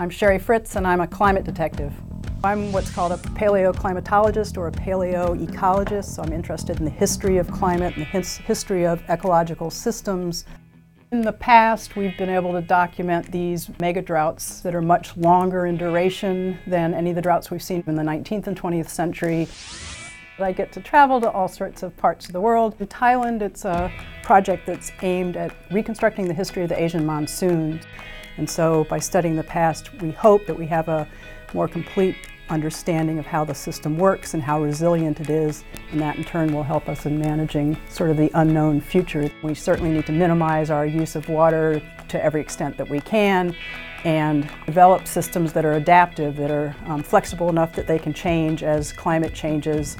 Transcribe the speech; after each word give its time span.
I'm 0.00 0.08
Sheri 0.08 0.40
Fritz 0.40 0.76
and 0.76 0.86
I'm 0.86 1.02
a 1.02 1.06
climate 1.06 1.44
detective. 1.44 1.92
I'm 2.42 2.72
what's 2.72 2.90
called 2.90 3.12
a 3.12 3.18
paleoclimatologist 3.18 4.56
or 4.56 4.68
a 4.68 4.72
paleoecologist, 4.72 6.04
so 6.06 6.22
I'm 6.22 6.32
interested 6.32 6.78
in 6.78 6.86
the 6.86 6.90
history 6.90 7.36
of 7.36 7.50
climate 7.50 7.92
and 7.96 8.06
the 8.06 8.08
his 8.08 8.38
history 8.38 8.86
of 8.86 9.02
ecological 9.10 9.70
systems. 9.70 10.46
In 11.12 11.20
the 11.20 11.34
past, 11.34 11.96
we've 11.96 12.16
been 12.16 12.30
able 12.30 12.52
to 12.52 12.62
document 12.62 13.30
these 13.30 13.68
mega 13.78 14.00
droughts 14.00 14.62
that 14.62 14.74
are 14.74 14.80
much 14.80 15.14
longer 15.18 15.66
in 15.66 15.76
duration 15.76 16.56
than 16.66 16.94
any 16.94 17.10
of 17.10 17.16
the 17.16 17.20
droughts 17.20 17.50
we've 17.50 17.62
seen 17.62 17.84
in 17.86 17.94
the 17.94 18.02
19th 18.02 18.46
and 18.46 18.58
20th 18.58 18.88
century. 18.88 19.48
I 20.38 20.52
get 20.52 20.72
to 20.72 20.80
travel 20.80 21.20
to 21.20 21.30
all 21.30 21.46
sorts 21.46 21.82
of 21.82 21.94
parts 21.98 22.24
of 22.24 22.32
the 22.32 22.40
world. 22.40 22.74
In 22.80 22.86
Thailand, 22.86 23.42
it's 23.42 23.66
a 23.66 23.92
project 24.22 24.64
that's 24.64 24.92
aimed 25.02 25.36
at 25.36 25.54
reconstructing 25.70 26.26
the 26.26 26.32
history 26.32 26.62
of 26.62 26.70
the 26.70 26.82
Asian 26.82 27.04
monsoon. 27.04 27.82
And 28.40 28.48
so 28.48 28.84
by 28.84 28.98
studying 28.98 29.36
the 29.36 29.44
past, 29.44 29.92
we 30.00 30.12
hope 30.12 30.46
that 30.46 30.58
we 30.58 30.66
have 30.68 30.88
a 30.88 31.06
more 31.52 31.68
complete 31.68 32.16
understanding 32.48 33.18
of 33.18 33.26
how 33.26 33.44
the 33.44 33.54
system 33.54 33.98
works 33.98 34.32
and 34.32 34.42
how 34.42 34.62
resilient 34.62 35.20
it 35.20 35.28
is, 35.28 35.62
and 35.92 36.00
that 36.00 36.16
in 36.16 36.24
turn 36.24 36.50
will 36.54 36.62
help 36.62 36.88
us 36.88 37.04
in 37.04 37.18
managing 37.18 37.76
sort 37.90 38.08
of 38.08 38.16
the 38.16 38.30
unknown 38.32 38.80
future. 38.80 39.30
We 39.42 39.54
certainly 39.54 39.90
need 39.90 40.06
to 40.06 40.12
minimize 40.12 40.70
our 40.70 40.86
use 40.86 41.16
of 41.16 41.28
water 41.28 41.82
to 42.08 42.24
every 42.24 42.40
extent 42.40 42.78
that 42.78 42.88
we 42.88 43.02
can 43.02 43.54
and 44.04 44.50
develop 44.64 45.06
systems 45.06 45.52
that 45.52 45.66
are 45.66 45.74
adaptive, 45.74 46.36
that 46.36 46.50
are 46.50 46.74
um, 46.86 47.02
flexible 47.02 47.50
enough 47.50 47.74
that 47.74 47.86
they 47.86 47.98
can 47.98 48.14
change 48.14 48.62
as 48.62 48.90
climate 48.90 49.34
changes. 49.34 49.98